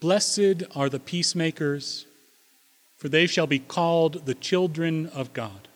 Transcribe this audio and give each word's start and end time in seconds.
Blessed 0.00 0.62
are 0.76 0.88
the 0.88 1.00
peacemakers, 1.00 2.06
for 2.96 3.08
they 3.08 3.26
shall 3.26 3.48
be 3.48 3.58
called 3.58 4.26
the 4.26 4.34
children 4.34 5.08
of 5.08 5.32
God. 5.32 5.68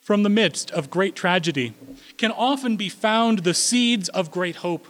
From 0.00 0.22
the 0.22 0.28
midst 0.28 0.70
of 0.70 0.90
great 0.90 1.14
tragedy 1.14 1.74
can 2.16 2.30
often 2.30 2.76
be 2.76 2.88
found 2.88 3.40
the 3.40 3.54
seeds 3.54 4.08
of 4.08 4.30
great 4.30 4.56
hope. 4.56 4.86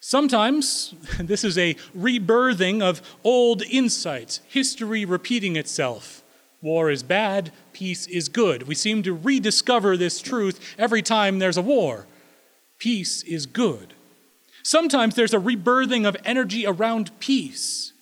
Sometimes 0.00 0.94
this 1.18 1.44
is 1.44 1.56
a 1.56 1.74
rebirthing 1.96 2.82
of 2.82 3.00
old 3.24 3.62
insights, 3.62 4.40
history 4.48 5.04
repeating 5.04 5.56
itself. 5.56 6.22
War 6.60 6.90
is 6.90 7.02
bad, 7.02 7.52
peace 7.72 8.06
is 8.06 8.28
good. 8.28 8.64
We 8.64 8.74
seem 8.74 9.02
to 9.04 9.14
rediscover 9.14 9.96
this 9.96 10.20
truth 10.20 10.74
every 10.76 11.02
time 11.02 11.38
there's 11.38 11.56
a 11.56 11.62
war. 11.62 12.06
Peace 12.78 13.22
is 13.22 13.46
good. 13.46 13.93
Sometimes 14.64 15.14
there's 15.14 15.34
a 15.34 15.38
rebirthing 15.38 16.08
of 16.08 16.16
energy 16.24 16.66
around 16.66 17.16
peace. 17.20 17.92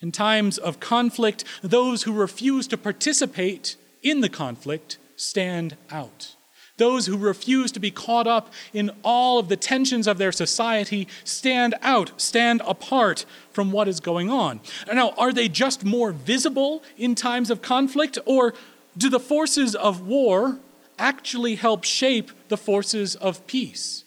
In 0.00 0.10
times 0.10 0.58
of 0.58 0.80
conflict, 0.80 1.44
those 1.62 2.02
who 2.02 2.12
refuse 2.12 2.66
to 2.68 2.76
participate 2.76 3.76
in 4.02 4.20
the 4.20 4.28
conflict 4.28 4.98
stand 5.14 5.76
out. 5.92 6.34
Those 6.76 7.06
who 7.06 7.16
refuse 7.16 7.70
to 7.70 7.78
be 7.78 7.92
caught 7.92 8.26
up 8.26 8.52
in 8.72 8.90
all 9.04 9.38
of 9.38 9.48
the 9.48 9.56
tensions 9.56 10.08
of 10.08 10.18
their 10.18 10.32
society 10.32 11.06
stand 11.22 11.76
out, 11.82 12.20
stand 12.20 12.62
apart 12.66 13.24
from 13.52 13.70
what 13.70 13.86
is 13.86 14.00
going 14.00 14.28
on. 14.28 14.58
Now, 14.92 15.10
are 15.10 15.32
they 15.32 15.48
just 15.48 15.84
more 15.84 16.10
visible 16.10 16.82
in 16.98 17.14
times 17.14 17.48
of 17.48 17.62
conflict, 17.62 18.18
or 18.26 18.54
do 18.98 19.08
the 19.08 19.20
forces 19.20 19.76
of 19.76 20.00
war 20.00 20.58
actually 20.98 21.54
help 21.54 21.84
shape 21.84 22.32
the 22.48 22.56
forces 22.56 23.14
of 23.14 23.46
peace? 23.46 24.01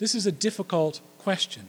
This 0.00 0.14
is 0.14 0.26
a 0.26 0.32
difficult 0.32 1.00
question. 1.18 1.68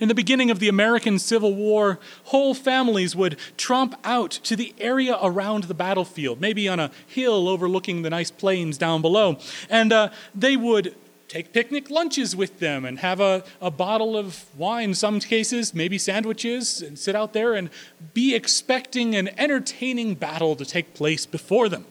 In 0.00 0.08
the 0.08 0.14
beginning 0.14 0.50
of 0.50 0.60
the 0.60 0.68
American 0.68 1.18
Civil 1.18 1.54
War, 1.54 1.98
whole 2.24 2.54
families 2.54 3.14
would 3.14 3.36
tromp 3.58 3.94
out 4.02 4.30
to 4.30 4.56
the 4.56 4.74
area 4.78 5.18
around 5.22 5.64
the 5.64 5.74
battlefield, 5.74 6.40
maybe 6.40 6.66
on 6.66 6.80
a 6.80 6.90
hill 7.06 7.48
overlooking 7.48 8.00
the 8.00 8.10
nice 8.10 8.30
plains 8.30 8.78
down 8.78 9.02
below, 9.02 9.38
and 9.68 9.92
uh, 9.92 10.08
they 10.34 10.56
would 10.56 10.94
take 11.26 11.52
picnic 11.52 11.90
lunches 11.90 12.34
with 12.34 12.58
them 12.60 12.86
and 12.86 13.00
have 13.00 13.20
a, 13.20 13.44
a 13.60 13.70
bottle 13.70 14.16
of 14.16 14.46
wine, 14.56 14.94
some 14.94 15.20
cases, 15.20 15.74
maybe 15.74 15.98
sandwiches, 15.98 16.80
and 16.80 16.98
sit 16.98 17.14
out 17.14 17.34
there 17.34 17.52
and 17.52 17.68
be 18.14 18.34
expecting 18.34 19.14
an 19.14 19.28
entertaining 19.38 20.14
battle 20.14 20.56
to 20.56 20.64
take 20.64 20.94
place 20.94 21.26
before 21.26 21.68
them. 21.68 21.84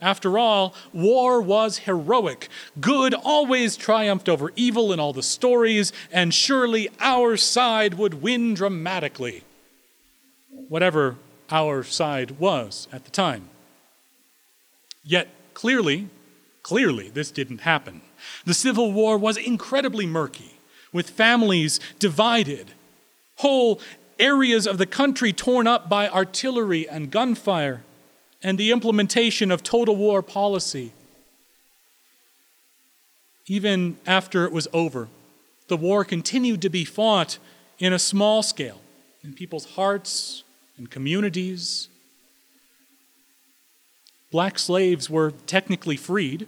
After 0.00 0.38
all, 0.38 0.74
war 0.92 1.42
was 1.42 1.78
heroic. 1.78 2.48
Good 2.80 3.12
always 3.12 3.76
triumphed 3.76 4.28
over 4.28 4.50
evil 4.56 4.92
in 4.92 5.00
all 5.00 5.12
the 5.12 5.22
stories, 5.22 5.92
and 6.10 6.32
surely 6.32 6.88
our 7.00 7.36
side 7.36 7.94
would 7.94 8.22
win 8.22 8.54
dramatically. 8.54 9.44
Whatever 10.68 11.16
our 11.50 11.82
side 11.82 12.38
was 12.38 12.88
at 12.92 13.04
the 13.04 13.10
time. 13.10 13.50
Yet, 15.04 15.28
clearly, 15.52 16.08
clearly, 16.62 17.10
this 17.10 17.30
didn't 17.30 17.62
happen. 17.62 18.00
The 18.46 18.54
Civil 18.54 18.92
War 18.92 19.18
was 19.18 19.36
incredibly 19.36 20.06
murky, 20.06 20.56
with 20.92 21.10
families 21.10 21.78
divided, 21.98 22.72
whole 23.36 23.80
areas 24.18 24.66
of 24.66 24.78
the 24.78 24.86
country 24.86 25.32
torn 25.32 25.66
up 25.66 25.88
by 25.88 26.08
artillery 26.08 26.88
and 26.88 27.10
gunfire 27.10 27.82
and 28.42 28.58
the 28.58 28.70
implementation 28.70 29.50
of 29.50 29.62
total 29.62 29.96
war 29.96 30.22
policy. 30.22 30.92
Even 33.46 33.98
after 34.06 34.44
it 34.44 34.52
was 34.52 34.68
over, 34.72 35.08
the 35.68 35.76
war 35.76 36.04
continued 36.04 36.62
to 36.62 36.68
be 36.68 36.84
fought 36.84 37.38
in 37.78 37.92
a 37.92 37.98
small 37.98 38.42
scale 38.42 38.80
in 39.22 39.34
people's 39.34 39.76
hearts 39.76 40.44
and 40.78 40.90
communities. 40.90 41.88
Black 44.30 44.58
slaves 44.58 45.10
were 45.10 45.32
technically 45.46 45.96
freed, 45.96 46.46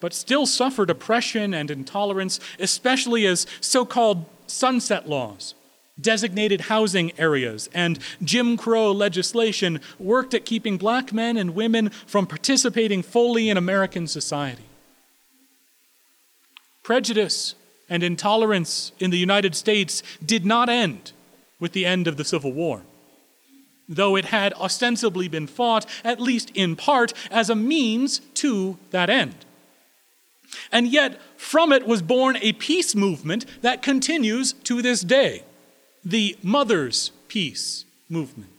but 0.00 0.14
still 0.14 0.46
suffered 0.46 0.90
oppression 0.90 1.54
and 1.54 1.70
intolerance, 1.70 2.38
especially 2.58 3.26
as 3.26 3.46
so 3.60 3.84
called 3.84 4.26
sunset 4.46 5.08
laws 5.08 5.54
designated 6.00 6.62
housing 6.62 7.12
areas, 7.18 7.68
and 7.74 7.98
Jim 8.22 8.56
Crow 8.56 8.92
legislation 8.92 9.80
worked 9.98 10.34
at 10.34 10.44
keeping 10.44 10.76
black 10.76 11.12
men 11.12 11.36
and 11.36 11.54
women 11.54 11.90
from 12.06 12.26
participating 12.26 13.02
fully 13.02 13.48
in 13.48 13.56
American 13.56 14.06
society. 14.06 14.64
Prejudice 16.82 17.54
and 17.88 18.02
intolerance 18.02 18.92
in 18.98 19.10
the 19.10 19.18
United 19.18 19.54
States 19.54 20.02
did 20.24 20.46
not 20.46 20.68
end 20.68 21.12
with 21.60 21.72
the 21.72 21.86
end 21.86 22.06
of 22.06 22.16
the 22.16 22.24
Civil 22.24 22.52
War, 22.52 22.82
though 23.88 24.16
it 24.16 24.26
had 24.26 24.52
ostensibly 24.54 25.28
been 25.28 25.46
fought, 25.46 25.86
at 26.04 26.20
least 26.20 26.50
in 26.54 26.76
part, 26.76 27.12
as 27.30 27.50
a 27.50 27.54
means 27.54 28.20
to 28.34 28.78
that 28.90 29.10
end. 29.10 29.34
And 30.72 30.88
yet, 30.88 31.20
from 31.36 31.72
it 31.72 31.86
was 31.86 32.00
born 32.00 32.38
a 32.40 32.52
peace 32.54 32.94
movement 32.94 33.44
that 33.62 33.82
continues 33.82 34.52
to 34.64 34.80
this 34.80 35.02
day 35.02 35.42
the 36.04 36.36
Mother's 36.42 37.10
Peace 37.28 37.84
movement. 38.08 38.50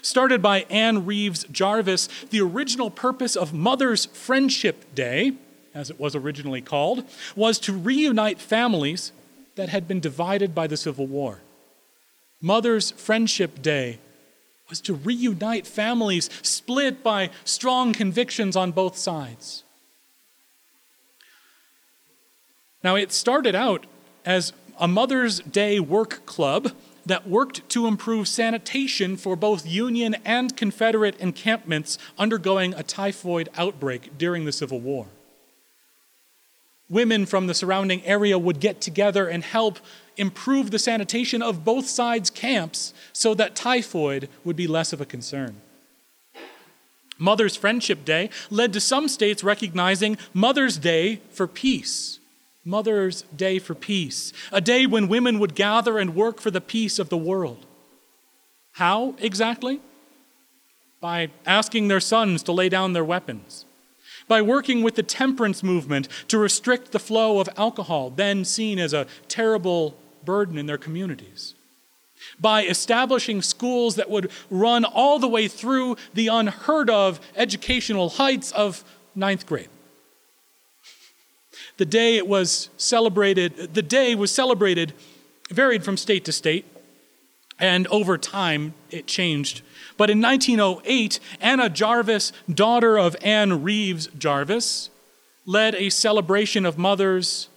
Started 0.00 0.40
by 0.40 0.60
Anne 0.70 1.04
Reeves 1.04 1.44
Jarvis, 1.50 2.08
the 2.30 2.40
original 2.40 2.90
purpose 2.90 3.36
of 3.36 3.52
Mother's 3.52 4.06
Friendship 4.06 4.94
Day, 4.94 5.34
as 5.74 5.90
it 5.90 6.00
was 6.00 6.14
originally 6.14 6.60
called, 6.60 7.04
was 7.36 7.58
to 7.60 7.72
reunite 7.72 8.40
families 8.40 9.12
that 9.56 9.68
had 9.68 9.86
been 9.86 10.00
divided 10.00 10.54
by 10.54 10.66
the 10.66 10.76
Civil 10.76 11.06
War. 11.06 11.40
Mother's 12.40 12.90
Friendship 12.92 13.60
Day 13.62 13.98
was 14.68 14.80
to 14.80 14.94
reunite 14.94 15.66
families 15.66 16.30
split 16.42 17.02
by 17.02 17.30
strong 17.44 17.92
convictions 17.92 18.56
on 18.56 18.72
both 18.72 18.96
sides. 18.96 19.64
Now, 22.82 22.96
it 22.96 23.12
started 23.12 23.54
out 23.54 23.86
as 24.24 24.52
a 24.78 24.88
Mother's 24.88 25.40
Day 25.40 25.80
work 25.80 26.24
club 26.26 26.72
that 27.04 27.28
worked 27.28 27.68
to 27.70 27.86
improve 27.86 28.28
sanitation 28.28 29.16
for 29.16 29.36
both 29.36 29.66
Union 29.66 30.16
and 30.24 30.56
Confederate 30.56 31.18
encampments 31.18 31.98
undergoing 32.18 32.74
a 32.74 32.82
typhoid 32.82 33.48
outbreak 33.56 34.16
during 34.16 34.44
the 34.44 34.52
Civil 34.52 34.80
War. 34.80 35.06
Women 36.88 37.26
from 37.26 37.46
the 37.46 37.54
surrounding 37.54 38.04
area 38.04 38.38
would 38.38 38.60
get 38.60 38.80
together 38.80 39.26
and 39.26 39.42
help 39.42 39.78
improve 40.16 40.70
the 40.70 40.78
sanitation 40.78 41.42
of 41.42 41.64
both 41.64 41.86
sides' 41.86 42.30
camps 42.30 42.92
so 43.12 43.34
that 43.34 43.56
typhoid 43.56 44.28
would 44.44 44.56
be 44.56 44.66
less 44.66 44.92
of 44.92 45.00
a 45.00 45.06
concern. 45.06 45.56
Mother's 47.18 47.56
Friendship 47.56 48.04
Day 48.04 48.30
led 48.50 48.72
to 48.72 48.80
some 48.80 49.08
states 49.08 49.42
recognizing 49.42 50.18
Mother's 50.34 50.76
Day 50.76 51.20
for 51.30 51.46
peace 51.46 52.18
Mother's 52.64 53.22
Day 53.34 53.58
for 53.58 53.74
Peace, 53.74 54.32
a 54.52 54.60
day 54.60 54.86
when 54.86 55.08
women 55.08 55.38
would 55.40 55.54
gather 55.54 55.98
and 55.98 56.14
work 56.14 56.40
for 56.40 56.50
the 56.50 56.60
peace 56.60 56.98
of 56.98 57.08
the 57.08 57.16
world. 57.16 57.66
How 58.72 59.16
exactly? 59.18 59.80
By 61.00 61.30
asking 61.44 61.88
their 61.88 62.00
sons 62.00 62.42
to 62.44 62.52
lay 62.52 62.68
down 62.68 62.92
their 62.92 63.04
weapons, 63.04 63.64
by 64.28 64.42
working 64.42 64.82
with 64.82 64.94
the 64.94 65.02
temperance 65.02 65.64
movement 65.64 66.08
to 66.28 66.38
restrict 66.38 66.92
the 66.92 67.00
flow 67.00 67.40
of 67.40 67.48
alcohol, 67.56 68.10
then 68.10 68.44
seen 68.44 68.78
as 68.78 68.94
a 68.94 69.08
terrible 69.26 69.96
burden 70.24 70.56
in 70.56 70.66
their 70.66 70.78
communities, 70.78 71.54
by 72.40 72.64
establishing 72.64 73.42
schools 73.42 73.96
that 73.96 74.08
would 74.08 74.30
run 74.50 74.84
all 74.84 75.18
the 75.18 75.26
way 75.26 75.48
through 75.48 75.96
the 76.14 76.28
unheard 76.28 76.88
of 76.88 77.20
educational 77.34 78.10
heights 78.10 78.52
of 78.52 78.84
ninth 79.16 79.46
grade 79.46 79.68
the 81.76 81.84
day 81.84 82.16
it 82.16 82.26
was 82.26 82.68
celebrated, 82.76 83.74
the 83.74 83.82
day 83.82 84.14
was 84.14 84.30
celebrated 84.30 84.92
varied 85.50 85.84
from 85.84 85.96
state 85.96 86.24
to 86.24 86.32
state, 86.32 86.64
and 87.58 87.86
over 87.88 88.18
time 88.18 88.74
it 88.90 89.06
changed. 89.06 89.62
But 89.96 90.10
in 90.10 90.20
1908, 90.20 91.20
Anna 91.40 91.68
Jarvis, 91.68 92.32
daughter 92.52 92.98
of 92.98 93.16
Anne 93.22 93.62
Reeves 93.62 94.08
Jarvis, 94.18 94.90
led 95.44 95.74
a 95.74 95.90
celebration 95.90 96.64
of 96.64 96.78
mothers 96.78 97.48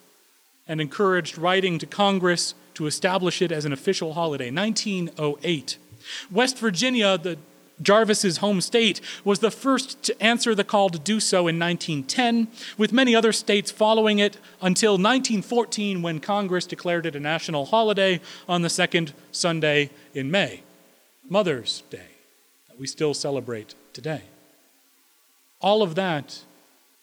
and 0.68 0.82
encouraged 0.82 1.38
writing 1.38 1.78
to 1.80 1.86
Congress 1.86 2.56
to 2.74 2.88
establish 2.88 3.42
it 3.42 3.52
as 3.52 3.66
an 3.66 3.74
official 3.74 4.14
holiday. 4.14 4.52
1908. 4.52 5.78
West 6.32 6.58
Virginia, 6.60 7.18
the 7.18 7.38
Jarvis's 7.82 8.38
home 8.38 8.62
state 8.62 9.02
was 9.24 9.40
the 9.40 9.52
first 9.52 10.02
to 10.04 10.24
answer 10.24 10.56
the 10.56 10.64
call 10.64 10.90
to 10.90 11.00
do 11.00 11.20
so 11.20 11.48
in 11.48 11.60
1910, 11.60 12.48
with 12.78 12.94
many 12.94 13.16
other 13.16 13.32
states 13.32 13.72
following 13.72 14.20
it 14.20 14.38
until 14.62 14.94
1914 14.94 16.02
when 16.02 16.20
Congress 16.20 16.66
declared 16.66 17.06
it 17.06 17.16
a 17.16 17.20
national 17.20 17.66
holiday 17.66 18.22
on 18.48 18.62
the 18.62 18.70
second 18.70 19.14
Sunday 19.32 19.90
in 20.14 20.32
May, 20.32 20.62
Mother's 21.28 21.84
Day, 21.90 22.08
that 22.68 22.80
we 22.80 22.88
still 22.88 23.14
celebrate 23.14 23.76
today. 23.94 24.22
All 25.62 25.82
of 25.82 25.96
that 25.96 26.42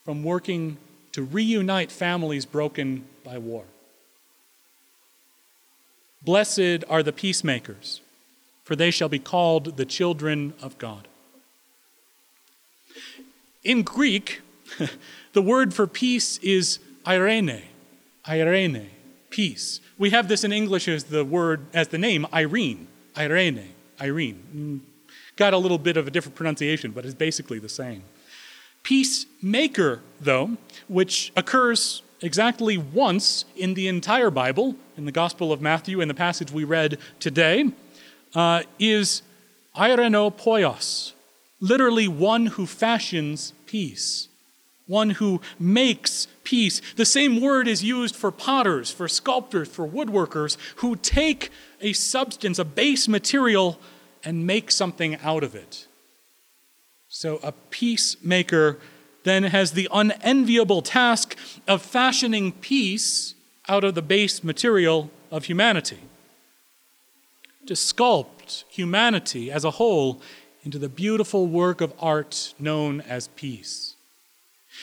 from 0.05 0.23
working 0.23 0.79
to 1.13 1.23
reunite 1.23 1.91
families 1.91 2.47
broken 2.47 3.05
by 3.25 3.39
war. 3.39 3.65
Blessed 6.23 6.85
are 6.89 7.03
the 7.03 7.13
peacemakers, 7.13 8.02
for 8.73 8.77
they 8.77 8.91
shall 8.91 9.11
be 9.11 9.19
called 9.19 9.77
the 9.77 9.85
children 9.85 10.55
of 10.63 10.79
God. 10.79 11.07
In 13.63 13.83
Greek, 13.83 14.41
the 15.35 15.43
word 15.43 15.75
for 15.75 15.87
peace 15.87 16.39
is 16.39 16.79
irene, 17.07 17.65
irene, 18.27 18.89
peace. 19.29 19.81
We 19.99 20.09
have 20.09 20.27
this 20.27 20.43
in 20.43 20.55
English 20.55 20.89
as 20.89 21.05
the 21.05 21.23
word, 21.23 21.67
as 21.75 21.89
the 21.89 21.99
name 21.99 22.27
Irene, 22.33 22.89
Irene, 23.15 23.75
Irene. 24.01 24.43
Mm, 24.57 24.81
got 25.37 25.53
a 25.53 25.59
little 25.59 25.77
bit 25.77 25.99
of 25.99 26.07
a 26.07 26.11
different 26.11 26.35
pronunciation, 26.35 26.93
but 26.93 27.05
it's 27.05 27.15
basically 27.15 27.59
the 27.59 27.69
same. 27.69 28.03
Peacemaker, 28.83 30.01
though, 30.19 30.57
which 30.89 31.31
occurs 31.37 32.01
exactly 32.23 32.79
once 32.79 33.45
in 33.55 33.75
the 33.75 33.87
entire 33.87 34.31
Bible, 34.31 34.77
in 34.97 35.05
the 35.05 35.13
Gospel 35.13 35.53
of 35.53 35.61
Matthew, 35.61 36.01
in 36.01 36.09
the 36.09 36.15
passage 36.15 36.51
we 36.51 36.65
read 36.65 36.97
today, 37.21 37.71
uh, 38.35 38.63
is 38.79 39.23
poios, 39.75 41.13
literally 41.61 42.09
one 42.09 42.47
who 42.47 42.67
fashions 42.67 43.53
peace, 43.67 44.29
one 44.87 45.11
who 45.11 45.41
makes 45.59 46.27
peace. 46.45 46.81
The 46.97 47.05
same 47.05 47.41
word 47.41 47.69
is 47.69 47.83
used 47.83 48.17
for 48.17 48.31
potters, 48.31 48.91
for 48.91 49.09
sculptors, 49.09 49.69
for 49.69 49.87
woodworkers 49.87 50.57
who 50.77 50.97
take 50.97 51.51
a 51.81 51.93
substance, 51.93 52.59
a 52.59 52.65
base 52.65 53.09
material, 53.09 53.79
and 54.25 54.47
make 54.47 54.71
something 54.71 55.17
out 55.17 55.43
of 55.43 55.55
it. 55.55 55.87
So 57.09 57.41
a 57.43 57.53
peacemaker 57.53 58.79
then 59.25 59.45
has 59.45 59.73
the 59.73 59.89
unenviable 59.93 60.83
task 60.83 61.37
of 61.69 61.83
fashioning 61.83 62.53
peace 62.53 63.35
out 63.69 63.85
of 63.85 63.95
the 63.95 64.03
base 64.03 64.43
material 64.43 65.11
of 65.31 65.45
humanity. 65.45 66.01
To 67.67 67.75
sculpt 67.75 68.65
humanity 68.69 69.51
as 69.51 69.65
a 69.65 69.73
whole 69.73 70.21
into 70.65 70.79
the 70.79 70.89
beautiful 70.89 71.47
work 71.47 71.81
of 71.81 71.93
art 71.99 72.55
known 72.59 73.01
as 73.03 73.29
peace. 73.29 73.95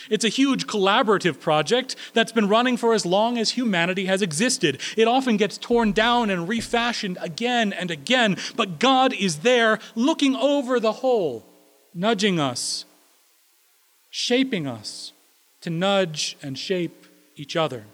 It's 0.10 0.24
a 0.24 0.30
huge 0.30 0.68
collaborative 0.68 1.40
project 1.40 1.96
that's 2.14 2.31
been 2.31 2.48
running 2.48 2.78
for 2.78 2.94
as 2.94 3.06
long 3.06 3.38
as 3.38 3.52
humanity 3.52 4.06
has 4.06 4.22
existed. 4.22 4.80
It 4.96 5.08
often 5.08 5.38
gets 5.38 5.58
torn 5.58 5.92
down 5.92 6.30
and 6.30 6.48
refashioned 6.48 7.18
again 7.20 7.74
and 7.74 7.92
again, 7.92 8.38
but 8.56 8.80
God 8.80 9.14
is 9.14 9.40
there 9.40 9.80
looking 9.96 10.36
over 10.36 10.80
the 10.80 10.94
whole, 10.94 11.46
nudging 11.94 12.40
us, 12.40 12.86
shaping 14.10 14.68
us 14.68 15.12
to 15.62 15.70
nudge 15.70 16.38
and 16.42 16.58
shape 16.58 17.06
each 17.36 17.56
other. 17.56 17.86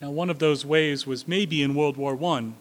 Now, 0.00 0.10
one 0.10 0.30
of 0.30 0.38
those 0.38 0.64
ways 0.64 1.06
was 1.06 1.26
maybe 1.26 1.62
in 1.62 1.74
World 1.74 1.96
War 1.96 2.22
I 2.22 2.52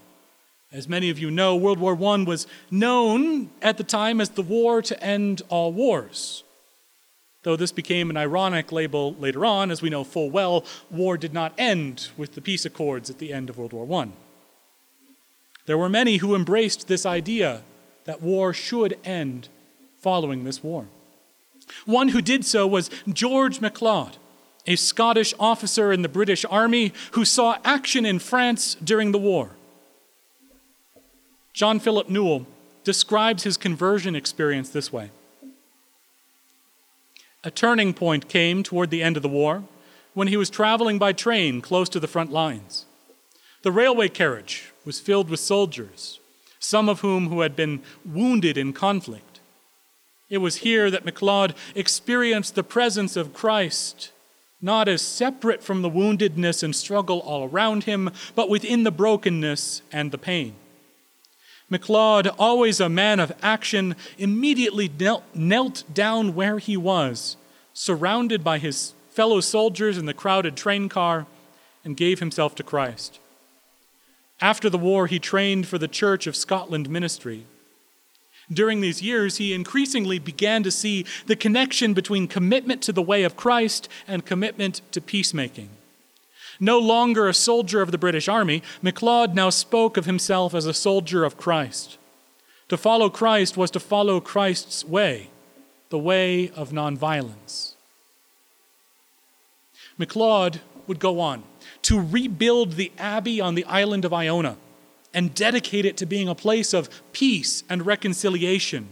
as 0.75 0.89
many 0.89 1.09
of 1.09 1.17
you 1.17 1.31
know, 1.31 1.55
World 1.55 1.79
War 1.79 1.93
I 1.93 2.23
was 2.23 2.47
known 2.69 3.49
at 3.61 3.77
the 3.77 3.83
time 3.83 4.19
as 4.19 4.29
the 4.29 4.41
war 4.41 4.81
to 4.81 5.01
end 5.01 5.41
all 5.47 5.71
wars. 5.71 6.43
Though 7.43 7.55
this 7.55 7.71
became 7.71 8.09
an 8.09 8.17
ironic 8.17 8.73
label 8.73 9.13
later 9.13 9.45
on, 9.45 9.71
as 9.71 9.81
we 9.81 9.89
know 9.89 10.03
full 10.03 10.29
well, 10.29 10.65
war 10.91 11.15
did 11.15 11.33
not 11.33 11.53
end 11.57 12.09
with 12.17 12.35
the 12.35 12.41
peace 12.41 12.65
accords 12.65 13.09
at 13.09 13.19
the 13.19 13.31
end 13.31 13.49
of 13.49 13.57
World 13.57 13.71
War 13.71 14.01
I. 14.01 14.09
There 15.65 15.77
were 15.77 15.89
many 15.89 16.17
who 16.17 16.35
embraced 16.35 16.87
this 16.87 17.05
idea 17.05 17.61
that 18.03 18.21
war 18.21 18.53
should 18.53 18.97
end 19.05 19.47
following 19.99 20.43
this 20.43 20.61
war. 20.61 20.87
One 21.85 22.09
who 22.09 22.21
did 22.21 22.45
so 22.45 22.67
was 22.67 22.89
George 23.07 23.61
MacLeod, 23.61 24.17
a 24.67 24.75
Scottish 24.75 25.33
officer 25.39 25.91
in 25.91 26.01
the 26.01 26.09
British 26.09 26.45
Army 26.49 26.93
who 27.11 27.25
saw 27.25 27.57
action 27.63 28.05
in 28.05 28.19
France 28.19 28.75
during 28.83 29.11
the 29.11 29.17
war. 29.17 29.51
John 31.53 31.79
Philip 31.79 32.09
Newell 32.09 32.45
describes 32.83 33.43
his 33.43 33.57
conversion 33.57 34.15
experience 34.15 34.69
this 34.69 34.91
way 34.91 35.11
A 37.43 37.51
turning 37.51 37.93
point 37.93 38.27
came 38.27 38.63
toward 38.63 38.89
the 38.89 39.03
end 39.03 39.17
of 39.17 39.23
the 39.23 39.29
war 39.29 39.63
when 40.13 40.27
he 40.27 40.37
was 40.37 40.49
traveling 40.49 40.97
by 40.97 41.13
train 41.13 41.61
close 41.61 41.89
to 41.89 41.99
the 41.99 42.07
front 42.07 42.31
lines. 42.31 42.85
The 43.63 43.71
railway 43.71 44.09
carriage 44.09 44.71
was 44.85 44.99
filled 44.99 45.29
with 45.29 45.39
soldiers, 45.39 46.19
some 46.59 46.87
of 46.87 47.01
whom 47.01 47.29
who 47.29 47.41
had 47.41 47.55
been 47.55 47.81
wounded 48.05 48.57
in 48.57 48.73
conflict. 48.73 49.39
It 50.29 50.37
was 50.39 50.57
here 50.57 50.89
that 50.89 51.05
MacLeod 51.05 51.53
experienced 51.75 52.55
the 52.55 52.63
presence 52.63 53.15
of 53.15 53.33
Christ, 53.33 54.11
not 54.65 54.87
as 54.87 55.01
separate 55.01 55.63
from 55.63 55.83
the 55.83 55.89
woundedness 55.89 56.63
and 56.63 56.75
struggle 56.75 57.19
all 57.19 57.47
around 57.47 57.83
him, 57.83 58.09
but 58.33 58.49
within 58.49 58.83
the 58.83 58.91
brokenness 58.91 59.83
and 59.91 60.11
the 60.11 60.17
pain. 60.17 60.55
MacLeod, 61.69 62.27
always 62.39 62.79
a 62.79 62.89
man 62.89 63.19
of 63.19 63.31
action, 63.43 63.95
immediately 64.17 64.89
knelt, 64.99 65.23
knelt 65.35 65.83
down 65.93 66.33
where 66.33 66.57
he 66.57 66.75
was, 66.75 67.37
surrounded 67.73 68.43
by 68.43 68.57
his 68.57 68.93
fellow 69.11 69.39
soldiers 69.39 69.99
in 69.99 70.07
the 70.07 70.13
crowded 70.13 70.55
train 70.55 70.89
car, 70.89 71.27
and 71.83 71.95
gave 71.95 72.19
himself 72.19 72.55
to 72.55 72.63
Christ. 72.63 73.19
After 74.41 74.67
the 74.67 74.79
war, 74.79 75.05
he 75.05 75.19
trained 75.19 75.67
for 75.67 75.77
the 75.77 75.87
Church 75.87 76.25
of 76.25 76.35
Scotland 76.35 76.89
ministry. 76.89 77.45
During 78.51 78.81
these 78.81 79.01
years, 79.01 79.37
he 79.37 79.53
increasingly 79.53 80.19
began 80.19 80.63
to 80.63 80.71
see 80.71 81.05
the 81.25 81.35
connection 81.35 81.93
between 81.93 82.27
commitment 82.27 82.81
to 82.83 82.91
the 82.91 83.01
way 83.01 83.23
of 83.23 83.35
Christ 83.35 83.89
and 84.07 84.25
commitment 84.25 84.81
to 84.91 85.01
peacemaking. 85.01 85.69
No 86.59 86.79
longer 86.79 87.27
a 87.27 87.33
soldier 87.33 87.81
of 87.81 87.91
the 87.91 87.97
British 87.97 88.29
Army, 88.29 88.61
MacLeod 88.81 89.35
now 89.35 89.49
spoke 89.49 89.97
of 89.97 90.05
himself 90.05 90.53
as 90.53 90.65
a 90.65 90.73
soldier 90.73 91.23
of 91.23 91.37
Christ. 91.37 91.97
To 92.69 92.77
follow 92.77 93.09
Christ 93.09 93.57
was 93.57 93.71
to 93.71 93.79
follow 93.79 94.19
Christ's 94.19 94.85
way, 94.85 95.29
the 95.89 95.99
way 95.99 96.49
of 96.51 96.69
nonviolence. 96.69 97.73
MacLeod 99.97 100.61
would 100.87 100.99
go 100.99 101.19
on 101.19 101.43
to 101.83 101.99
rebuild 101.99 102.73
the 102.73 102.91
abbey 102.97 103.41
on 103.41 103.55
the 103.55 103.65
island 103.65 104.05
of 104.05 104.13
Iona 104.13 104.57
and 105.15 105.33
dedicate 105.33 105.85
it 105.85 105.97
to 105.97 106.05
being 106.05 106.27
a 106.27 106.35
place 106.35 106.73
of 106.73 106.89
peace 107.13 107.63
and 107.69 107.85
reconciliation, 107.85 108.89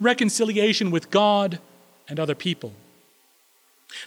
reconciliation 0.00 0.90
with 0.90 1.10
God 1.10 1.60
and 2.08 2.18
other 2.18 2.34
people. 2.34 2.72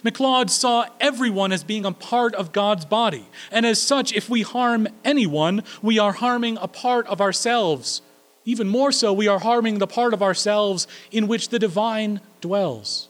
MacLeod 0.02 0.50
saw 0.50 0.86
everyone 1.00 1.52
as 1.52 1.62
being 1.62 1.84
a 1.84 1.92
part 1.92 2.34
of 2.34 2.52
God's 2.52 2.84
body, 2.84 3.26
and 3.50 3.64
as 3.64 3.80
such, 3.80 4.12
if 4.12 4.28
we 4.28 4.42
harm 4.42 4.88
anyone, 5.04 5.62
we 5.80 5.98
are 5.98 6.12
harming 6.12 6.58
a 6.60 6.68
part 6.68 7.06
of 7.06 7.20
ourselves. 7.20 8.02
Even 8.44 8.66
more 8.68 8.90
so, 8.90 9.12
we 9.12 9.28
are 9.28 9.38
harming 9.38 9.78
the 9.78 9.86
part 9.86 10.12
of 10.12 10.22
ourselves 10.22 10.88
in 11.12 11.28
which 11.28 11.50
the 11.50 11.58
divine 11.58 12.20
dwells. 12.40 13.08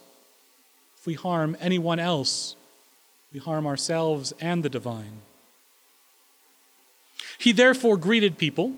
If 0.99 1.07
we 1.07 1.15
harm 1.15 1.57
anyone 1.61 1.99
else, 1.99 2.57
we 3.33 3.41
harm 3.41 3.67
ourselves 3.67 4.33
and 4.41 4.63
the 4.63 4.69
divine. 4.69 5.23
He 7.39 7.53
therefore 7.53 7.97
greeted 7.97 8.39
people, 8.39 8.73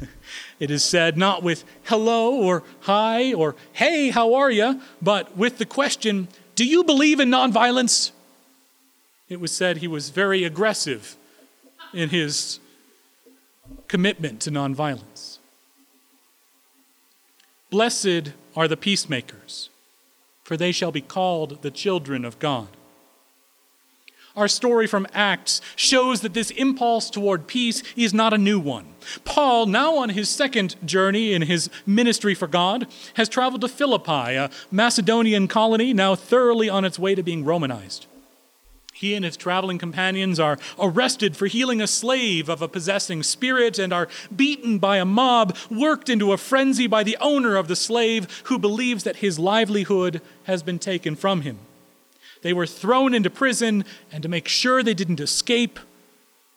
it 0.60 0.70
is 0.70 0.84
said, 0.84 1.16
not 1.16 1.42
with 1.42 1.64
hello 1.84 2.34
or 2.34 2.62
hi 2.80 3.32
or 3.32 3.56
hey, 3.72 4.10
how 4.10 4.34
are 4.34 4.50
you, 4.50 4.80
but 5.00 5.36
with 5.36 5.58
the 5.58 5.66
question, 5.66 6.28
do 6.54 6.64
you 6.64 6.84
believe 6.84 7.20
in 7.20 7.30
nonviolence? 7.30 8.12
It 9.28 9.40
was 9.40 9.52
said 9.52 9.78
he 9.78 9.88
was 9.88 10.10
very 10.10 10.44
aggressive 10.44 11.16
in 11.94 12.10
his 12.10 12.58
commitment 13.88 14.40
to 14.42 14.50
nonviolence. 14.50 15.38
Blessed 17.70 18.32
are 18.56 18.66
the 18.66 18.76
peacemakers, 18.76 19.70
for 20.42 20.56
they 20.56 20.72
shall 20.72 20.90
be 20.90 21.00
called 21.00 21.62
the 21.62 21.70
children 21.70 22.24
of 22.24 22.38
God. 22.40 22.68
Our 24.36 24.48
story 24.48 24.86
from 24.86 25.06
Acts 25.12 25.60
shows 25.74 26.20
that 26.20 26.34
this 26.34 26.50
impulse 26.52 27.10
toward 27.10 27.46
peace 27.46 27.82
is 27.96 28.14
not 28.14 28.32
a 28.32 28.38
new 28.38 28.60
one. 28.60 28.86
Paul, 29.24 29.66
now 29.66 29.96
on 29.96 30.10
his 30.10 30.28
second 30.28 30.76
journey 30.84 31.32
in 31.32 31.42
his 31.42 31.68
ministry 31.84 32.34
for 32.34 32.46
God, 32.46 32.86
has 33.14 33.28
traveled 33.28 33.62
to 33.62 33.68
Philippi, 33.68 34.36
a 34.36 34.50
Macedonian 34.70 35.48
colony 35.48 35.92
now 35.92 36.14
thoroughly 36.14 36.68
on 36.68 36.84
its 36.84 36.98
way 36.98 37.14
to 37.14 37.22
being 37.22 37.44
Romanized. 37.44 38.06
He 38.92 39.14
and 39.14 39.24
his 39.24 39.38
traveling 39.38 39.78
companions 39.78 40.38
are 40.38 40.58
arrested 40.78 41.34
for 41.34 41.46
healing 41.46 41.80
a 41.80 41.86
slave 41.86 42.50
of 42.50 42.60
a 42.60 42.68
possessing 42.68 43.22
spirit 43.22 43.78
and 43.78 43.94
are 43.94 44.08
beaten 44.34 44.78
by 44.78 44.98
a 44.98 45.06
mob, 45.06 45.56
worked 45.70 46.10
into 46.10 46.32
a 46.32 46.36
frenzy 46.36 46.86
by 46.86 47.02
the 47.02 47.16
owner 47.18 47.56
of 47.56 47.66
the 47.66 47.76
slave 47.76 48.42
who 48.44 48.58
believes 48.58 49.04
that 49.04 49.16
his 49.16 49.38
livelihood 49.38 50.20
has 50.44 50.62
been 50.62 50.78
taken 50.78 51.16
from 51.16 51.40
him. 51.40 51.58
They 52.42 52.52
were 52.52 52.66
thrown 52.66 53.14
into 53.14 53.30
prison, 53.30 53.84
and 54.10 54.22
to 54.22 54.28
make 54.28 54.48
sure 54.48 54.82
they 54.82 54.94
didn't 54.94 55.20
escape, 55.20 55.78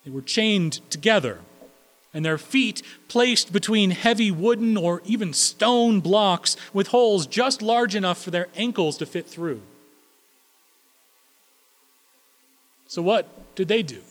they 0.05 0.11
were 0.11 0.21
chained 0.21 0.79
together, 0.89 1.39
and 2.13 2.23
their 2.23 2.37
feet 2.37 2.81
placed 3.07 3.51
between 3.51 3.91
heavy 3.91 4.31
wooden 4.31 4.77
or 4.77 5.01
even 5.05 5.33
stone 5.33 5.99
blocks 5.99 6.55
with 6.73 6.87
holes 6.87 7.27
just 7.27 7.61
large 7.61 7.95
enough 7.95 8.21
for 8.21 8.31
their 8.31 8.47
ankles 8.55 8.97
to 8.97 9.05
fit 9.05 9.27
through. 9.27 9.61
So, 12.87 13.01
what 13.01 13.55
did 13.55 13.67
they 13.67 13.81
do? 13.81 14.01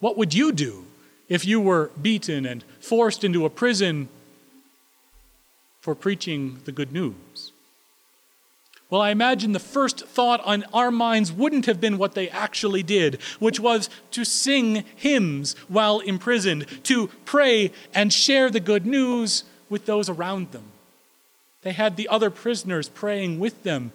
What 0.00 0.18
would 0.18 0.34
you 0.34 0.52
do 0.52 0.86
if 1.28 1.46
you 1.46 1.60
were 1.60 1.90
beaten 2.00 2.44
and 2.44 2.64
forced 2.80 3.24
into 3.24 3.46
a 3.46 3.50
prison 3.50 4.08
for 5.80 5.94
preaching 5.94 6.58
the 6.64 6.72
good 6.72 6.92
news? 6.92 7.52
Well, 8.88 9.00
I 9.00 9.10
imagine 9.10 9.52
the 9.52 9.58
first 9.58 10.06
thought 10.06 10.40
on 10.44 10.64
our 10.72 10.92
minds 10.92 11.32
wouldn't 11.32 11.66
have 11.66 11.80
been 11.80 11.98
what 11.98 12.14
they 12.14 12.28
actually 12.28 12.84
did, 12.84 13.20
which 13.40 13.58
was 13.58 13.90
to 14.12 14.24
sing 14.24 14.84
hymns 14.94 15.54
while 15.68 15.98
imprisoned, 16.00 16.66
to 16.84 17.08
pray 17.24 17.72
and 17.92 18.12
share 18.12 18.48
the 18.48 18.60
good 18.60 18.86
news 18.86 19.42
with 19.68 19.86
those 19.86 20.08
around 20.08 20.52
them. 20.52 20.64
They 21.62 21.72
had 21.72 21.96
the 21.96 22.08
other 22.08 22.30
prisoners 22.30 22.88
praying 22.88 23.40
with 23.40 23.64
them. 23.64 23.90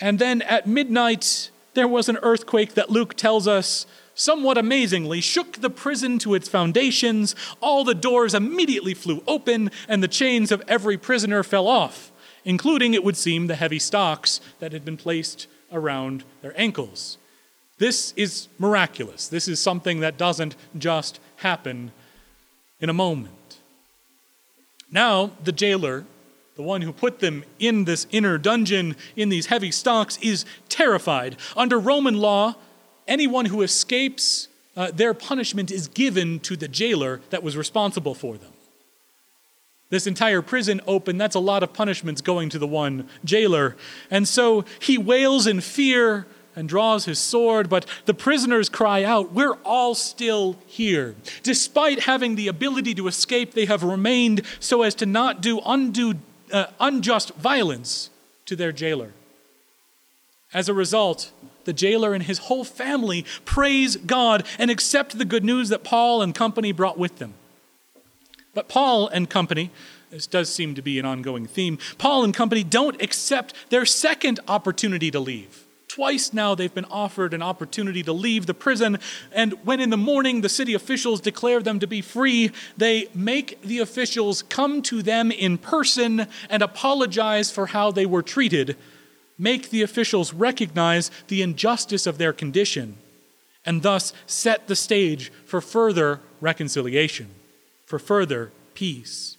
And 0.00 0.18
then 0.18 0.40
at 0.42 0.66
midnight, 0.66 1.50
there 1.74 1.88
was 1.88 2.08
an 2.08 2.16
earthquake 2.22 2.72
that 2.74 2.88
Luke 2.88 3.14
tells 3.16 3.46
us 3.46 3.84
somewhat 4.14 4.56
amazingly, 4.56 5.20
shook 5.20 5.58
the 5.58 5.70
prison 5.70 6.18
to 6.20 6.34
its 6.34 6.48
foundations. 6.48 7.34
All 7.60 7.84
the 7.84 7.94
doors 7.94 8.34
immediately 8.34 8.94
flew 8.94 9.22
open, 9.26 9.70
and 9.88 10.02
the 10.02 10.08
chains 10.08 10.50
of 10.50 10.62
every 10.68 10.96
prisoner 10.96 11.42
fell 11.42 11.68
off, 11.68 12.09
including, 12.44 12.94
it 12.94 13.04
would 13.04 13.16
seem, 13.16 13.46
the 13.46 13.56
heavy 13.56 13.78
stocks 13.78 14.40
that 14.58 14.72
had 14.72 14.84
been 14.84 14.96
placed 14.96 15.46
around 15.72 16.24
their 16.42 16.58
ankles. 16.58 17.18
This 17.78 18.12
is 18.16 18.48
miraculous. 18.58 19.28
This 19.28 19.48
is 19.48 19.58
something 19.60 20.00
that 20.00 20.18
doesn't 20.18 20.54
just 20.76 21.18
happen 21.36 21.92
in 22.80 22.90
a 22.90 22.94
moment. 22.94 23.58
Now, 24.90 25.30
the 25.42 25.52
jailer, 25.52 26.04
the 26.56 26.62
one 26.62 26.82
who 26.82 26.92
put 26.92 27.20
them 27.20 27.44
in 27.58 27.84
this 27.84 28.06
inner 28.10 28.36
dungeon 28.36 28.96
in 29.16 29.28
these 29.28 29.46
heavy 29.46 29.70
stocks, 29.70 30.18
is 30.20 30.44
terrified. 30.68 31.36
Under 31.56 31.78
Roman 31.78 32.18
law, 32.18 32.56
anyone 33.08 33.46
who 33.46 33.62
escapes, 33.62 34.48
uh, 34.76 34.90
their 34.90 35.14
punishment 35.14 35.70
is 35.70 35.88
given 35.88 36.40
to 36.40 36.56
the 36.56 36.68
jailer 36.68 37.20
that 37.30 37.42
was 37.42 37.56
responsible 37.56 38.14
for 38.14 38.36
them. 38.36 38.49
This 39.90 40.06
entire 40.06 40.40
prison 40.40 40.80
open, 40.86 41.18
that's 41.18 41.34
a 41.34 41.40
lot 41.40 41.64
of 41.64 41.72
punishments 41.72 42.20
going 42.20 42.48
to 42.50 42.58
the 42.58 42.66
one 42.66 43.08
jailer. 43.24 43.76
And 44.10 44.26
so 44.26 44.64
he 44.78 44.96
wails 44.96 45.48
in 45.48 45.60
fear 45.60 46.26
and 46.54 46.68
draws 46.68 47.04
his 47.04 47.18
sword, 47.18 47.68
but 47.68 47.86
the 48.06 48.14
prisoners 48.14 48.68
cry 48.68 49.02
out, 49.02 49.32
We're 49.32 49.58
all 49.64 49.94
still 49.94 50.56
here. 50.66 51.16
Despite 51.42 52.04
having 52.04 52.36
the 52.36 52.48
ability 52.48 52.94
to 52.94 53.08
escape, 53.08 53.54
they 53.54 53.66
have 53.66 53.82
remained 53.82 54.42
so 54.60 54.82
as 54.82 54.94
to 54.96 55.06
not 55.06 55.40
do 55.40 55.60
undue, 55.66 56.14
uh, 56.52 56.66
unjust 56.78 57.34
violence 57.34 58.10
to 58.46 58.54
their 58.54 58.72
jailer. 58.72 59.12
As 60.52 60.68
a 60.68 60.74
result, 60.74 61.32
the 61.64 61.72
jailer 61.72 62.14
and 62.14 62.24
his 62.24 62.38
whole 62.38 62.64
family 62.64 63.24
praise 63.44 63.96
God 63.96 64.46
and 64.58 64.70
accept 64.70 65.18
the 65.18 65.24
good 65.24 65.44
news 65.44 65.68
that 65.68 65.84
Paul 65.84 66.22
and 66.22 66.34
company 66.34 66.72
brought 66.72 66.98
with 66.98 67.18
them. 67.18 67.34
But 68.54 68.68
Paul 68.68 69.08
and 69.08 69.28
company, 69.28 69.70
this 70.10 70.26
does 70.26 70.52
seem 70.52 70.74
to 70.74 70.82
be 70.82 70.98
an 70.98 71.04
ongoing 71.04 71.46
theme, 71.46 71.78
Paul 71.98 72.24
and 72.24 72.34
company 72.34 72.64
don't 72.64 73.00
accept 73.00 73.54
their 73.70 73.86
second 73.86 74.40
opportunity 74.48 75.10
to 75.10 75.20
leave. 75.20 75.66
Twice 75.88 76.32
now 76.32 76.54
they've 76.54 76.74
been 76.74 76.84
offered 76.84 77.34
an 77.34 77.42
opportunity 77.42 78.02
to 78.04 78.12
leave 78.12 78.46
the 78.46 78.54
prison, 78.54 78.98
and 79.32 79.54
when 79.64 79.80
in 79.80 79.90
the 79.90 79.96
morning 79.96 80.40
the 80.40 80.48
city 80.48 80.74
officials 80.74 81.20
declare 81.20 81.60
them 81.60 81.80
to 81.80 81.86
be 81.86 82.00
free, 82.00 82.52
they 82.76 83.08
make 83.12 83.60
the 83.62 83.80
officials 83.80 84.42
come 84.42 84.82
to 84.82 85.02
them 85.02 85.32
in 85.32 85.58
person 85.58 86.26
and 86.48 86.62
apologize 86.62 87.50
for 87.50 87.66
how 87.66 87.90
they 87.90 88.06
were 88.06 88.22
treated 88.22 88.76
make 89.40 89.70
the 89.70 89.82
officials 89.82 90.34
recognize 90.34 91.10
the 91.28 91.40
injustice 91.40 92.06
of 92.06 92.18
their 92.18 92.32
condition 92.32 92.96
and 93.64 93.82
thus 93.82 94.12
set 94.26 94.68
the 94.68 94.76
stage 94.76 95.32
for 95.46 95.60
further 95.60 96.20
reconciliation, 96.40 97.28
for 97.90 97.98
further 97.98 98.52
peace. 98.72 99.36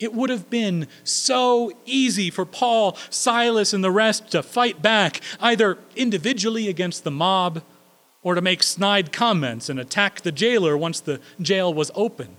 It 0.00 0.12
would 0.12 0.28
have 0.28 0.50
been 0.50 0.88
so 1.04 1.70
easy 1.86 2.30
for 2.30 2.44
Paul, 2.44 2.96
Silas, 3.10 3.72
and 3.72 3.84
the 3.84 3.92
rest 3.92 4.32
to 4.32 4.42
fight 4.42 4.82
back, 4.82 5.20
either 5.38 5.78
individually 5.94 6.66
against 6.66 7.04
the 7.04 7.12
mob 7.12 7.62
or 8.24 8.34
to 8.34 8.40
make 8.40 8.64
snide 8.64 9.12
comments 9.12 9.68
and 9.68 9.78
attack 9.78 10.22
the 10.22 10.32
jailer 10.32 10.76
once 10.76 10.98
the 10.98 11.20
jail 11.40 11.72
was 11.72 11.92
open. 11.94 12.34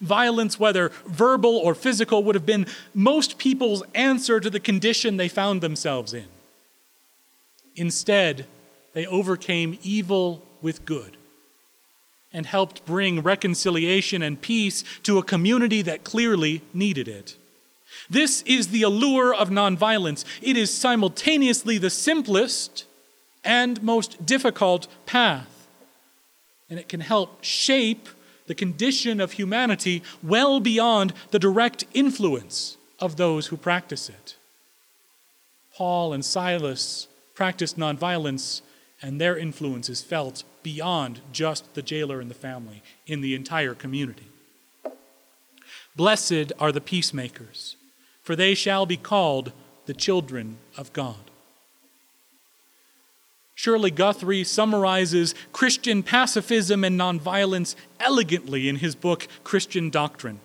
Violence, 0.00 0.60
whether 0.60 0.92
verbal 1.04 1.56
or 1.56 1.74
physical, 1.74 2.22
would 2.22 2.36
have 2.36 2.46
been 2.46 2.64
most 2.94 3.38
people's 3.38 3.82
answer 3.92 4.38
to 4.38 4.50
the 4.50 4.60
condition 4.60 5.16
they 5.16 5.28
found 5.28 5.60
themselves 5.60 6.14
in. 6.14 6.28
Instead, 7.74 8.46
they 8.92 9.04
overcame 9.04 9.80
evil 9.82 10.44
with 10.62 10.84
good 10.84 11.16
and 12.34 12.44
helped 12.44 12.84
bring 12.84 13.22
reconciliation 13.22 14.20
and 14.20 14.40
peace 14.40 14.82
to 15.04 15.16
a 15.16 15.22
community 15.22 15.80
that 15.82 16.04
clearly 16.04 16.60
needed 16.74 17.08
it. 17.08 17.36
This 18.10 18.42
is 18.42 18.68
the 18.68 18.82
allure 18.82 19.32
of 19.32 19.48
nonviolence. 19.48 20.24
It 20.42 20.56
is 20.56 20.74
simultaneously 20.74 21.78
the 21.78 21.90
simplest 21.90 22.84
and 23.44 23.82
most 23.82 24.26
difficult 24.26 24.88
path, 25.06 25.68
and 26.68 26.78
it 26.78 26.88
can 26.88 27.00
help 27.00 27.42
shape 27.42 28.08
the 28.46 28.54
condition 28.54 29.20
of 29.20 29.32
humanity 29.32 30.02
well 30.22 30.60
beyond 30.60 31.12
the 31.30 31.38
direct 31.38 31.84
influence 31.94 32.76
of 32.98 33.16
those 33.16 33.46
who 33.46 33.56
practice 33.56 34.08
it. 34.08 34.36
Paul 35.74 36.12
and 36.12 36.24
Silas 36.24 37.08
practiced 37.34 37.78
nonviolence, 37.78 38.60
and 39.04 39.20
their 39.20 39.36
influence 39.36 39.90
is 39.90 40.00
felt 40.00 40.44
beyond 40.62 41.20
just 41.30 41.74
the 41.74 41.82
jailer 41.82 42.20
and 42.20 42.30
the 42.30 42.34
family, 42.34 42.82
in 43.06 43.20
the 43.20 43.34
entire 43.34 43.74
community. 43.74 44.28
Blessed 45.94 46.52
are 46.58 46.72
the 46.72 46.80
peacemakers, 46.80 47.76
for 48.22 48.34
they 48.34 48.54
shall 48.54 48.86
be 48.86 48.96
called 48.96 49.52
the 49.84 49.92
children 49.92 50.56
of 50.78 50.90
God. 50.94 51.30
Shirley 53.54 53.90
Guthrie 53.90 54.42
summarizes 54.42 55.34
Christian 55.52 56.02
pacifism 56.02 56.82
and 56.82 56.98
nonviolence 56.98 57.74
elegantly 58.00 58.70
in 58.70 58.76
his 58.76 58.94
book, 58.94 59.28
Christian 59.44 59.90
Doctrine. 59.90 60.40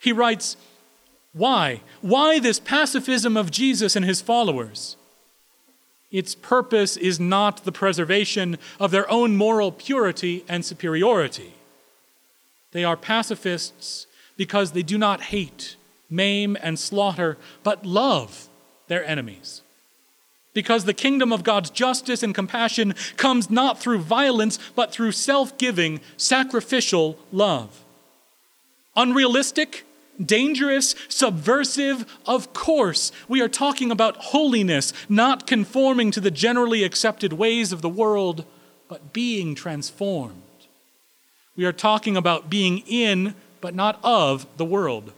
He 0.00 0.12
writes, 0.12 0.56
Why? 1.34 1.82
Why 2.00 2.38
this 2.38 2.58
pacifism 2.58 3.36
of 3.36 3.50
Jesus 3.50 3.96
and 3.96 4.06
his 4.06 4.22
followers? 4.22 4.96
Its 6.10 6.34
purpose 6.34 6.96
is 6.96 7.20
not 7.20 7.64
the 7.64 7.72
preservation 7.72 8.58
of 8.80 8.90
their 8.90 9.10
own 9.10 9.36
moral 9.36 9.70
purity 9.70 10.44
and 10.48 10.64
superiority. 10.64 11.52
They 12.72 12.84
are 12.84 12.96
pacifists 12.96 14.06
because 14.36 14.72
they 14.72 14.82
do 14.82 14.98
not 14.98 15.20
hate, 15.22 15.76
maim, 16.08 16.56
and 16.62 16.78
slaughter, 16.78 17.36
but 17.62 17.84
love 17.84 18.48
their 18.88 19.04
enemies 19.04 19.62
because 20.58 20.86
the 20.86 20.92
kingdom 20.92 21.32
of 21.32 21.44
God's 21.44 21.70
justice 21.70 22.24
and 22.24 22.34
compassion 22.34 22.92
comes 23.16 23.48
not 23.48 23.78
through 23.78 24.00
violence, 24.00 24.58
but 24.74 24.90
through 24.90 25.12
self 25.12 25.56
giving, 25.56 26.00
sacrificial 26.16 27.16
love. 27.30 27.84
Unrealistic? 28.96 29.84
Dangerous, 30.24 30.94
subversive, 31.08 32.04
of 32.26 32.52
course. 32.52 33.12
We 33.28 33.40
are 33.40 33.48
talking 33.48 33.90
about 33.90 34.16
holiness, 34.16 34.92
not 35.08 35.46
conforming 35.46 36.10
to 36.12 36.20
the 36.20 36.30
generally 36.30 36.82
accepted 36.82 37.32
ways 37.32 37.72
of 37.72 37.82
the 37.82 37.88
world, 37.88 38.44
but 38.88 39.12
being 39.12 39.54
transformed. 39.54 40.42
We 41.56 41.64
are 41.64 41.72
talking 41.72 42.16
about 42.16 42.50
being 42.50 42.78
in, 42.86 43.34
but 43.60 43.74
not 43.74 44.00
of, 44.02 44.46
the 44.56 44.64
world. 44.64 45.12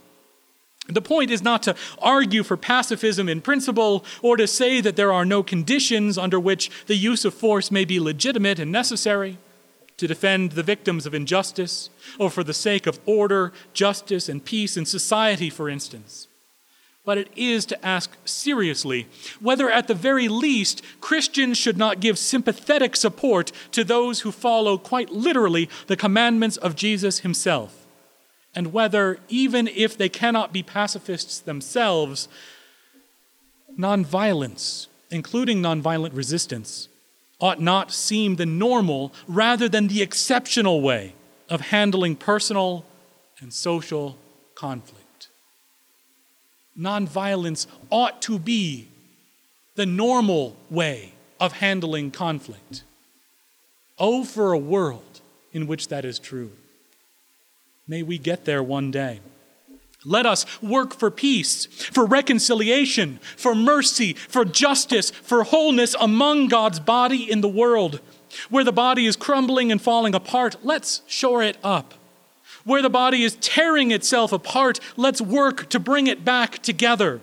The 0.89 1.03
point 1.03 1.31
is 1.31 1.43
not 1.43 1.63
to 1.65 1.77
argue 2.01 2.43
for 2.43 2.57
pacifism 2.57 3.29
in 3.29 3.41
principle 3.41 4.05
or 4.23 4.37
to 4.37 4.47
say 4.47 4.81
that 4.81 4.97
there 4.97 5.13
are 5.13 5.25
no 5.25 5.43
conditions 5.43 6.19
under 6.19 6.41
which 6.41 6.71
the 6.87 6.97
use 6.97 7.25
of 7.25 7.35
force 7.35 7.71
may 7.71 7.85
be 7.85 8.01
legitimate 8.01 8.59
and 8.59 8.73
necessary 8.73 9.39
to 10.01 10.09
defend 10.09 10.53
the 10.53 10.63
victims 10.63 11.05
of 11.05 11.13
injustice 11.13 11.91
or 12.19 12.31
for 12.31 12.43
the 12.43 12.55
sake 12.55 12.87
of 12.87 12.99
order, 13.05 13.53
justice, 13.75 14.31
and 14.31 14.43
peace 14.43 14.79
in 14.79 14.87
society, 14.87 15.51
for 15.51 15.69
instance. 15.69 16.27
But 17.05 17.19
it 17.19 17.29
is 17.37 17.67
to 17.67 17.85
ask 17.85 18.17
seriously 18.25 19.09
whether, 19.41 19.71
at 19.71 19.89
the 19.89 19.95
very 19.95 20.27
least, 20.27 20.83
Christians 21.03 21.59
should 21.59 21.77
not 21.77 22.01
give 22.01 22.19
sympathetic 22.19 22.97
support 22.97 23.53
to 23.73 23.85
those 23.85 24.21
who 24.21 24.33
follow 24.33 24.79
quite 24.79 25.11
literally 25.11 25.69
the 25.87 25.97
commandments 25.97 26.57
of 26.57 26.77
Jesus 26.77 27.19
himself 27.19 27.87
and 28.55 28.73
whether, 28.73 29.19
even 29.29 29.69
if 29.69 29.99
they 29.99 30.09
cannot 30.09 30.51
be 30.51 30.63
pacifists 30.63 31.39
themselves, 31.39 32.27
nonviolence, 33.79 34.87
including 35.11 35.61
nonviolent 35.61 36.17
resistance, 36.17 36.89
ought 37.41 37.61
not 37.61 37.93
seem 37.93 38.37
the 38.37 38.47
normal 38.47 39.13
rather 39.27 39.69
than 39.69 39.89
the 39.89 40.03
exceptional 40.03 40.81
way 40.83 41.15
of 41.49 41.61
handling 41.61 42.17
personal 42.17 42.85
and 43.41 43.53
social 43.53 44.17
conflict. 44.55 45.29
Nonviolence 46.79 47.67
ought 47.91 48.23
to 48.23 48.39
be 48.39 48.89
the 49.75 49.87
normal 49.87 50.57
way 50.69 51.13
of 51.41 51.53
handling 51.53 52.11
conflict 52.11 52.83
Oh, 54.03 54.25
for 54.25 54.55
a 54.55 54.59
world 54.59 55.21
in 55.53 55.67
which 55.67 55.89
that 55.89 56.07
is 56.07 56.19
true. 56.19 56.51
May 57.87 58.03
we 58.03 58.17
get 58.17 58.47
there 58.47 58.63
one 58.63 58.91
day. 58.91 59.21
Let 60.05 60.25
us 60.25 60.47
work 60.63 60.95
for 60.95 61.11
peace, 61.11 61.67
for 61.67 62.07
reconciliation, 62.07 63.21
for 63.37 63.55
mercy, 63.55 64.15
for 64.15 64.47
justice, 64.47 65.11
for 65.11 65.45
wholeness 65.45 65.95
among 66.01 66.49
God's 66.49 66.81
body 66.81 67.31
in 67.31 67.43
the 67.43 67.49
world. 67.49 68.01
Where 68.49 68.65
the 68.65 68.73
body 68.73 69.07
is 69.07 69.17
crumbling 69.17 69.71
and 69.71 69.81
falling 69.81 70.15
apart, 70.15 70.57
let's 70.63 71.03
shore 71.07 71.43
it 71.43 71.59
up. 71.63 71.95
Where 72.65 72.81
the 72.81 72.89
body 72.89 73.25
is 73.25 73.37
tearing 73.41 73.91
itself 73.91 74.33
apart, 74.33 74.81
let's 74.97 75.21
work 75.21 75.69
to 75.71 75.79
bring 75.79 76.07
it 76.07 76.25
back 76.25 76.61
together. 76.61 77.21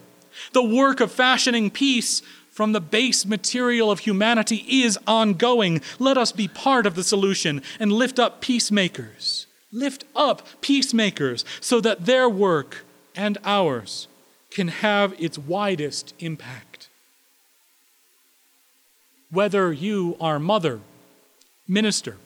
The 0.53 0.63
work 0.63 0.99
of 0.99 1.11
fashioning 1.11 1.71
peace 1.71 2.21
from 2.51 2.73
the 2.73 2.81
base 2.81 3.25
material 3.25 3.89
of 3.89 3.99
humanity 3.99 4.65
is 4.67 4.99
ongoing. 5.07 5.81
Let 5.97 6.17
us 6.17 6.31
be 6.31 6.47
part 6.47 6.85
of 6.85 6.93
the 6.93 7.03
solution 7.03 7.63
and 7.79 7.91
lift 7.91 8.19
up 8.19 8.41
peacemakers 8.41 9.46
Lift 9.77 10.05
up 10.15 10.41
peacemakers 10.61 11.45
so 11.61 11.79
that 11.81 12.05
their 12.05 12.27
work 12.27 12.83
and 13.15 13.37
ours 13.43 14.07
can 14.49 14.69
have 14.69 15.13
its 15.21 15.37
widest 15.37 16.13
impact. 16.19 16.89
Whether 19.29 19.71
you 19.71 20.17
are 20.19 20.39
mother, 20.39 20.79
minister, 21.67 22.17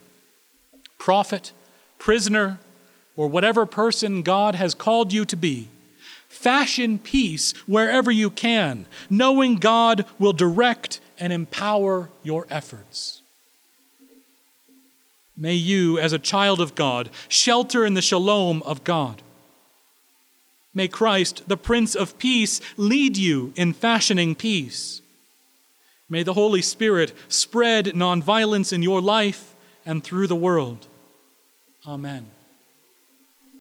prophet, 0.97 1.51
prisoner, 1.97 2.59
or 3.17 3.27
whatever 3.27 3.65
person 3.65 4.21
God 4.21 4.55
has 4.55 4.73
called 4.73 5.11
you 5.11 5.25
to 5.25 5.35
be, 5.35 5.67
fashion 6.29 6.99
peace 6.99 7.53
wherever 7.67 8.11
you 8.11 8.29
can, 8.29 8.85
knowing 9.09 9.55
God 9.55 10.05
will 10.17 10.33
direct 10.33 11.01
and 11.19 11.33
empower 11.33 12.09
your 12.23 12.47
efforts. 12.49 13.20
May 15.41 15.55
you, 15.55 15.97
as 15.97 16.13
a 16.13 16.19
child 16.19 16.61
of 16.61 16.75
God, 16.75 17.09
shelter 17.27 17.83
in 17.83 17.95
the 17.95 18.01
shalom 18.03 18.61
of 18.61 18.83
God. 18.83 19.23
May 20.71 20.87
Christ, 20.87 21.41
the 21.47 21.57
Prince 21.57 21.95
of 21.95 22.19
Peace, 22.19 22.61
lead 22.77 23.17
you 23.17 23.51
in 23.55 23.73
fashioning 23.73 24.35
peace. 24.35 25.01
May 26.07 26.21
the 26.21 26.35
Holy 26.35 26.61
Spirit 26.61 27.13
spread 27.27 27.85
nonviolence 27.87 28.71
in 28.71 28.83
your 28.83 29.01
life 29.01 29.55
and 29.83 30.03
through 30.03 30.27
the 30.27 30.35
world. 30.35 30.85
Amen. 31.87 32.27